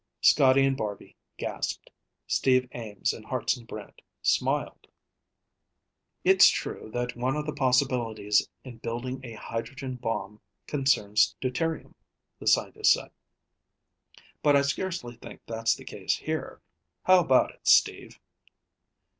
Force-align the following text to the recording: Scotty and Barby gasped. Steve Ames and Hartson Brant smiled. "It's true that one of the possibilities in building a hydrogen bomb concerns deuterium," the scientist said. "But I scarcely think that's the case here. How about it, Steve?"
Scotty 0.21 0.65
and 0.65 0.75
Barby 0.75 1.15
gasped. 1.37 1.91
Steve 2.25 2.67
Ames 2.71 3.13
and 3.13 3.23
Hartson 3.23 3.65
Brant 3.65 4.01
smiled. 4.23 4.87
"It's 6.23 6.49
true 6.49 6.89
that 6.91 7.15
one 7.15 7.35
of 7.35 7.45
the 7.45 7.53
possibilities 7.53 8.49
in 8.63 8.77
building 8.79 9.21
a 9.23 9.33
hydrogen 9.35 9.97
bomb 9.97 10.41
concerns 10.65 11.35
deuterium," 11.39 11.93
the 12.39 12.47
scientist 12.47 12.93
said. 12.93 13.11
"But 14.41 14.55
I 14.55 14.63
scarcely 14.63 15.17
think 15.17 15.41
that's 15.45 15.75
the 15.75 15.85
case 15.85 16.17
here. 16.17 16.63
How 17.03 17.19
about 17.19 17.51
it, 17.51 17.67
Steve?" 17.67 18.19